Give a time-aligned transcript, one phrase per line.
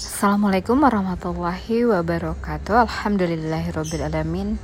[0.00, 2.88] Assalamualaikum warahmatullahi wabarakatuh.
[2.88, 4.56] Alhamdulillahirrabbilalamin.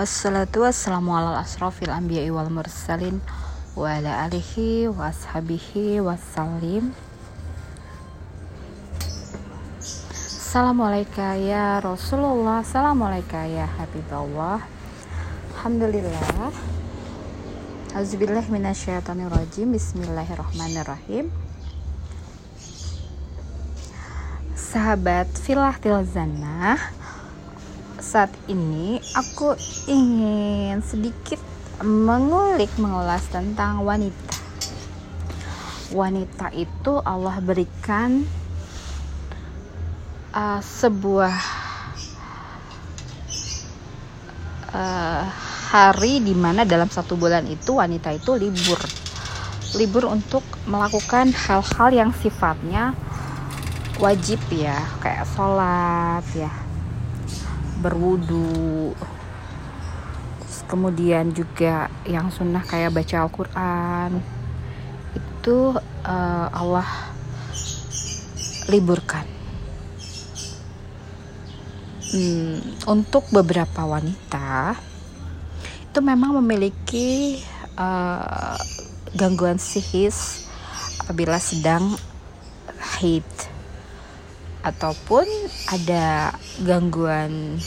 [0.00, 3.20] Wassalatu wassalamu ala asrafil anbiya'i wal mursalin
[3.76, 6.96] Wa ala alihi wa ashabihi wassalim
[10.24, 14.64] Assalamualaikum ya Rasulullah Assalamualaikum ya Habibullah.
[15.52, 16.48] Alhamdulillah.
[17.92, 19.76] Auzubillah minasyaitonirrajim.
[19.76, 21.45] Bismillahirrahmanirrahim
[24.76, 26.76] sahabat Filah Tilzana
[27.96, 29.56] saat ini aku
[29.88, 31.40] ingin sedikit
[31.80, 34.36] mengulik mengulas tentang wanita.
[35.96, 38.28] Wanita itu Allah berikan
[40.36, 41.36] uh, sebuah
[44.76, 45.24] uh,
[45.72, 48.80] hari di mana dalam satu bulan itu wanita itu libur.
[49.80, 52.92] Libur untuk melakukan hal-hal yang sifatnya
[53.96, 56.52] wajib ya kayak sholat ya.
[57.80, 58.92] Berwudu.
[60.66, 64.10] Kemudian juga yang sunnah kayak baca Al-Quran.
[65.14, 66.88] Itu uh, Allah
[68.66, 69.26] liburkan.
[72.06, 74.78] Hmm, untuk beberapa wanita
[75.96, 77.40] itu memang memiliki
[77.74, 78.54] uh,
[79.16, 80.46] gangguan psikis
[81.02, 81.98] apabila sedang
[83.00, 83.26] haid
[84.66, 85.22] ataupun
[85.70, 86.34] ada
[86.66, 87.62] gangguan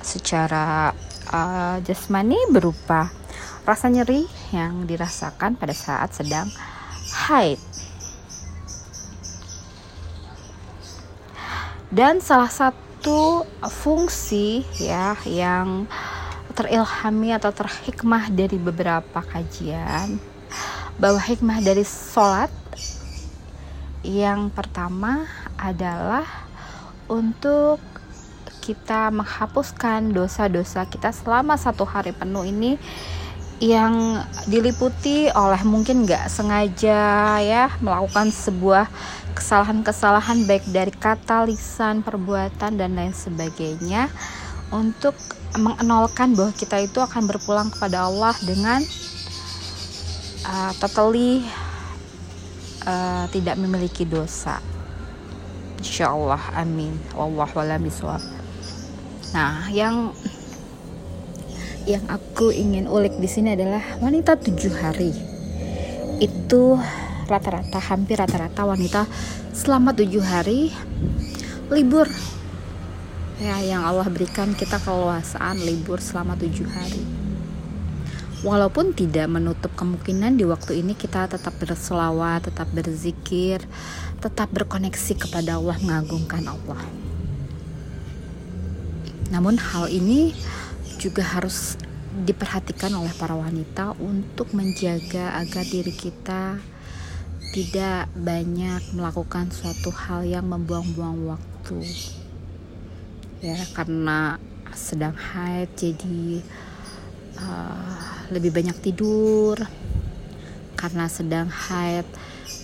[0.00, 0.96] secara
[1.28, 3.12] uh, jasmani berupa
[3.68, 6.48] rasa nyeri yang dirasakan pada saat sedang
[7.28, 7.60] haid.
[11.92, 15.84] Dan salah satu fungsi ya yang
[16.56, 20.16] terilhami atau terhikmah dari beberapa kajian
[20.96, 22.48] bahwa hikmah dari sholat
[24.02, 25.28] yang pertama
[25.62, 26.26] adalah
[27.06, 27.78] untuk
[28.62, 32.78] kita menghapuskan dosa-dosa kita selama satu hari penuh ini
[33.62, 34.18] yang
[34.50, 38.90] diliputi oleh mungkin nggak sengaja ya melakukan sebuah
[39.38, 44.10] kesalahan-kesalahan baik dari kata, lisan, perbuatan dan lain sebagainya
[44.74, 45.14] untuk
[45.54, 48.82] mengenolkan bahwa kita itu akan berpulang kepada Allah dengan
[50.42, 51.46] uh, totally
[52.82, 54.71] uh, tidak memiliki dosa.
[55.82, 56.94] Insya Allah, amin.
[57.18, 57.58] Wallahu
[59.34, 60.14] Nah, yang
[61.82, 65.10] yang aku ingin ulik di sini adalah wanita tujuh hari.
[66.22, 66.78] Itu
[67.26, 69.10] rata-rata, hampir rata-rata wanita
[69.50, 70.70] selama tujuh hari
[71.66, 72.06] libur.
[73.42, 77.21] Ya, yang Allah berikan kita keluasaan libur selama tujuh hari
[78.42, 83.62] walaupun tidak menutup kemungkinan di waktu ini kita tetap berselawat, tetap berzikir,
[84.18, 86.82] tetap berkoneksi kepada Allah, mengagungkan Allah.
[89.30, 90.34] Namun hal ini
[90.98, 91.78] juga harus
[92.12, 96.60] diperhatikan oleh para wanita untuk menjaga agar diri kita
[97.56, 101.80] tidak banyak melakukan suatu hal yang membuang-buang waktu.
[103.40, 104.36] Ya, karena
[104.72, 106.40] sedang haid jadi
[107.36, 109.60] uh, lebih banyak tidur
[110.74, 112.08] karena sedang haid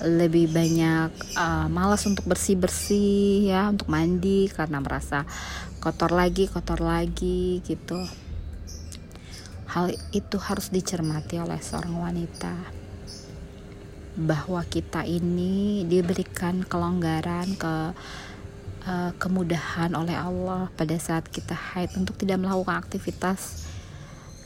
[0.00, 5.24] lebih banyak uh, malas untuk bersih bersih ya untuk mandi karena merasa
[5.80, 8.00] kotor lagi kotor lagi gitu.
[9.66, 12.54] Hal itu harus dicermati oleh seorang wanita
[14.16, 17.74] bahwa kita ini diberikan kelonggaran ke
[18.88, 23.65] uh, kemudahan oleh Allah pada saat kita haid untuk tidak melakukan aktivitas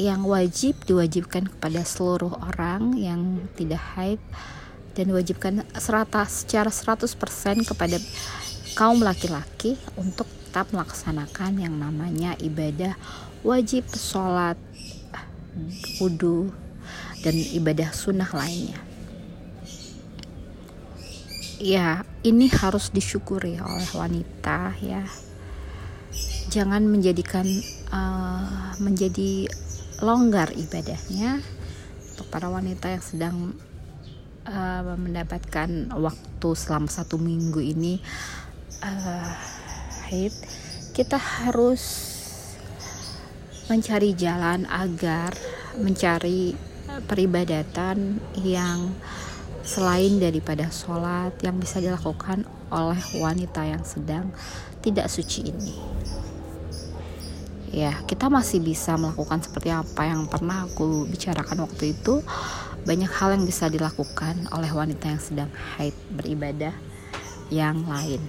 [0.00, 4.20] yang wajib diwajibkan kepada seluruh orang yang tidak haid
[4.96, 7.96] dan diwajibkan serata secara 100% kepada
[8.72, 12.96] kaum laki-laki untuk tetap melaksanakan yang namanya ibadah
[13.40, 14.56] wajib sholat
[16.00, 16.52] wudhu
[17.24, 18.80] dan ibadah sunnah lainnya.
[21.62, 25.06] Ya ini harus disyukuri oleh wanita ya.
[26.52, 27.48] Jangan menjadikan
[27.88, 29.48] uh, menjadi
[30.02, 31.38] longgar ibadahnya
[32.12, 33.36] untuk para wanita yang sedang
[34.50, 38.02] uh, mendapatkan waktu selama satu minggu ini
[38.82, 39.30] uh,
[40.10, 40.34] haid
[40.90, 42.12] kita harus
[43.70, 45.32] mencari jalan agar
[45.78, 46.52] mencari
[47.06, 48.92] peribadatan yang
[49.62, 52.44] selain daripada sholat yang bisa dilakukan
[52.74, 54.34] oleh wanita yang sedang
[54.82, 55.78] tidak suci ini
[57.72, 62.20] ya kita masih bisa melakukan seperti apa yang pernah aku bicarakan waktu itu.
[62.82, 66.74] Banyak hal yang bisa dilakukan oleh wanita yang sedang haid beribadah
[67.48, 68.20] yang lain.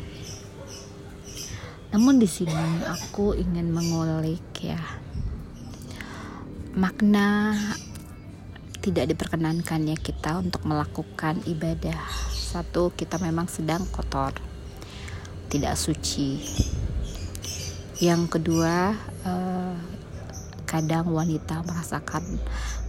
[1.93, 4.81] Namun di sini aku ingin mengulik ya
[6.73, 7.53] makna
[8.81, 12.01] tidak diperkenankan ya kita untuk melakukan ibadah.
[12.33, 14.33] Satu kita memang sedang kotor
[15.53, 16.41] tidak suci.
[18.01, 19.75] Yang kedua eh,
[20.73, 22.25] kadang wanita merasakan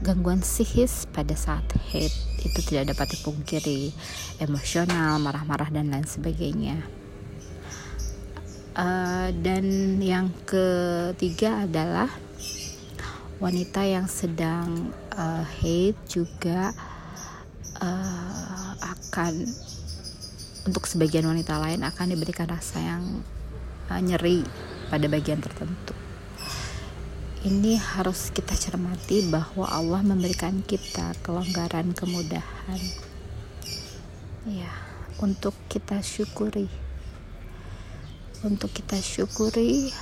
[0.01, 2.09] gangguan psikis pada saat haid
[2.41, 3.93] itu tidak dapat dipungkiri
[4.41, 6.81] emosional marah-marah dan lain sebagainya.
[8.75, 9.63] Uh, dan
[10.03, 12.11] yang ketiga adalah
[13.39, 15.47] wanita yang sedang uh,
[16.11, 16.75] juga
[17.79, 19.47] uh, akan
[20.67, 23.23] untuk sebagian wanita lain akan diberikan rasa yang
[23.93, 24.43] uh, nyeri
[24.91, 25.94] pada bagian tertentu
[27.45, 32.81] ini harus kita cermati bahwa Allah memberikan kita kelonggaran kemudahan.
[34.49, 34.73] Ya
[35.21, 36.67] untuk kita syukuri.
[38.45, 39.93] Untuk kita syukuri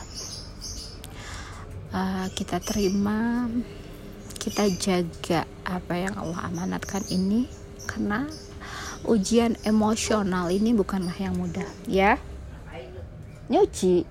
[1.94, 3.46] uh, kita terima
[4.38, 7.46] kita jaga apa yang Allah amanatkan ini
[7.86, 8.26] karena
[9.06, 12.18] ujian emosional ini bukanlah yang mudah ya.
[13.46, 14.02] Nyuci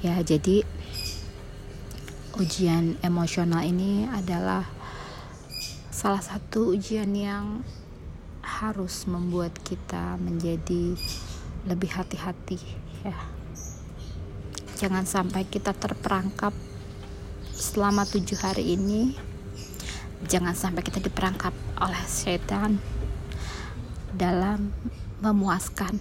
[0.00, 0.64] ya jadi
[2.40, 4.64] ujian emosional ini adalah
[5.92, 7.60] salah satu ujian yang
[8.40, 10.96] harus membuat kita menjadi
[11.68, 12.56] lebih hati-hati
[13.04, 13.16] ya.
[14.80, 16.56] Jangan sampai kita terperangkap
[17.52, 19.12] selama tujuh hari ini.
[20.24, 22.80] Jangan sampai kita diperangkap oleh setan
[24.16, 24.72] dalam
[25.20, 26.00] memuaskan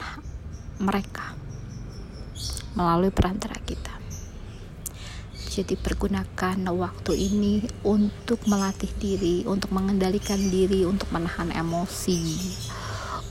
[0.79, 1.35] mereka
[2.73, 3.95] melalui perantara kita.
[5.49, 12.21] Jadi pergunakan waktu ini untuk melatih diri, untuk mengendalikan diri, untuk menahan emosi,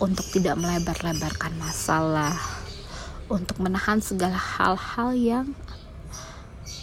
[0.03, 2.35] untuk tidak melebar-lebarkan masalah,
[3.31, 5.47] untuk menahan segala hal-hal yang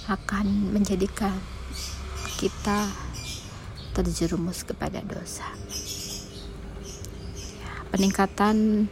[0.08, 1.36] akan menjadikan
[2.38, 2.88] kita
[3.96, 5.48] terjerumus kepada dosa.
[7.60, 8.88] Ya, peningkatan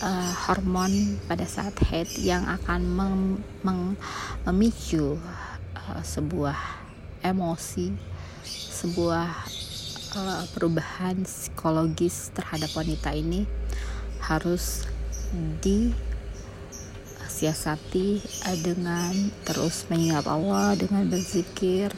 [0.00, 3.96] uh, hormon pada saat haid yang akan mem mem
[4.48, 5.20] memicu
[5.76, 6.56] uh, sebuah
[7.20, 7.92] emosi,
[8.44, 9.28] sebuah
[10.16, 13.44] uh, perubahan psikologis terhadap wanita ini
[14.24, 14.88] harus
[17.28, 18.20] disiasati
[18.64, 19.14] dengan
[19.46, 21.92] terus mengingat Allah, dengan berzikir,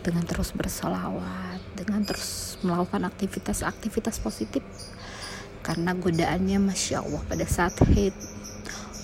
[0.00, 4.62] dengan terus bersolawat, dengan terus melakukan aktivitas-aktivitas positif
[5.70, 8.10] karena godaannya masya Allah pada saat haid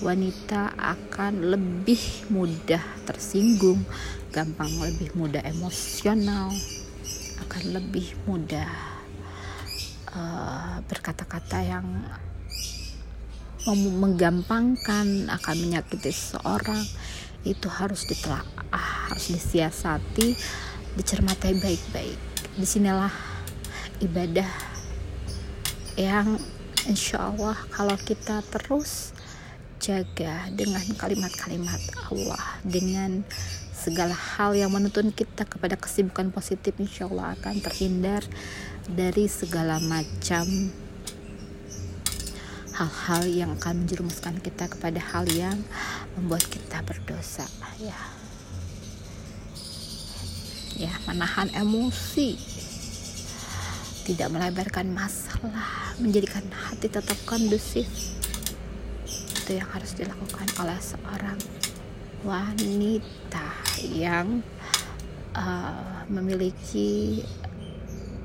[0.03, 3.87] wanita akan lebih mudah tersinggung
[4.35, 6.51] gampang lebih mudah emosional
[7.47, 8.67] akan lebih mudah
[10.11, 11.87] uh, berkata-kata yang
[13.75, 16.83] menggampangkan akan menyakiti seseorang.
[17.43, 18.43] Itu harus ditelaah
[19.11, 20.35] harus disiasati
[20.99, 22.19] dicermati baik-baik.
[22.59, 23.11] Di sinilah
[24.03, 24.47] ibadah
[25.97, 26.39] yang
[26.87, 29.11] insya Allah kalau kita terus
[29.77, 33.27] jaga dengan kalimat-kalimat Allah dengan
[33.75, 38.23] segala hal yang menuntun kita kepada kesibukan positif insya Allah akan terhindar
[38.87, 40.47] dari segala macam
[42.77, 45.57] hal-hal yang akan menjerumuskan kita kepada hal yang
[46.15, 47.45] membuat kita berdosa.
[47.81, 47.97] Ya.
[50.77, 52.37] Ya menahan emosi
[54.07, 57.83] tidak melebarkan masalah, menjadikan hati tetap kondusif.
[59.43, 61.35] Itu yang harus dilakukan oleh seorang
[62.23, 63.51] wanita
[63.91, 64.39] yang
[65.35, 67.19] uh, memiliki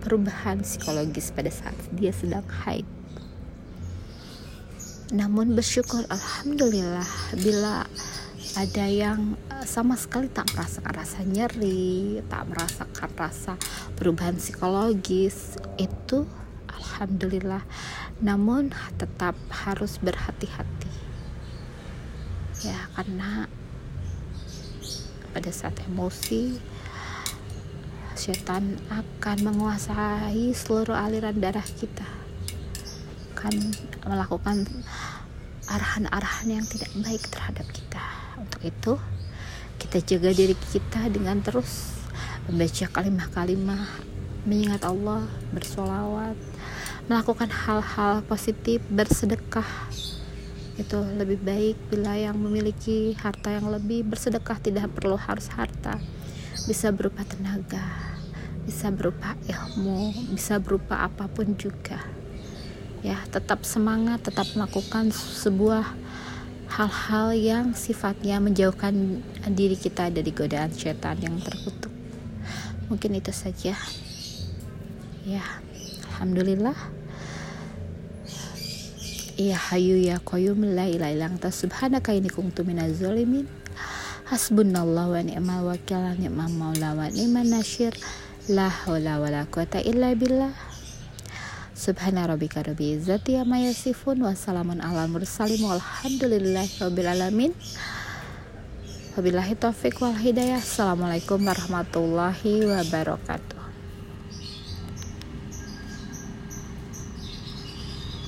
[0.06, 2.86] perubahan psikologis pada saat dia sedang haid.
[5.10, 7.10] Namun bersyukur alhamdulillah
[7.42, 7.90] bila
[8.52, 13.52] ada yang eh, sama sekali tak merasakan rasa nyeri, tak merasakan rasa
[13.96, 16.28] perubahan psikologis itu
[16.68, 17.64] alhamdulillah.
[18.20, 19.32] Namun tetap
[19.64, 20.92] harus berhati-hati.
[22.62, 23.48] Ya, karena
[25.32, 26.60] pada saat emosi
[28.12, 32.06] setan akan menguasai seluruh aliran darah kita.
[33.32, 33.74] Akan
[34.06, 34.68] melakukan
[35.66, 38.01] arahan-arahan yang tidak baik terhadap kita
[38.62, 38.98] itu
[39.78, 41.98] kita jaga diri kita dengan terus
[42.46, 43.86] membaca kalimah-kalimah
[44.46, 46.34] mengingat Allah bersolawat
[47.10, 49.66] melakukan hal-hal positif bersedekah.
[50.78, 55.98] Itu lebih baik bila yang memiliki harta yang lebih bersedekah tidak perlu harus harta.
[56.66, 58.12] Bisa berupa tenaga
[58.62, 61.98] bisa berupa ilmu bisa berupa apa pun juga.
[63.02, 65.98] Ya tetap semangat tetap melakukan sebuah
[66.72, 69.20] hal-hal yang sifatnya menjauhkan
[69.52, 71.92] diri kita dari godaan setan yang terkutuk.
[72.88, 73.76] Mungkin itu saja.
[75.28, 75.44] Ya
[76.08, 76.76] alhamdulillah.
[79.36, 83.44] Ya hayu ya qayyum la ilaha illa anta subhanaka inni kuntu minaz zalimin.
[84.32, 87.92] Hasbunallahu wa ni'mal wakil ni'mal maula wa ni'man nasyir.
[88.48, 90.71] La wala quwata illa billah
[91.72, 97.52] Subhana rabbika rabbi izzati amma yasifun wa salamun ala mursalin walhamdulillahi rabbil alamin.
[99.16, 100.60] Wabillahi taufiq wal hidayah.
[100.60, 103.61] Assalamualaikum warahmatullahi wabarakatuh.